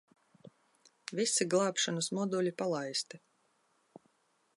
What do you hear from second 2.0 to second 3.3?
moduļi palaisti.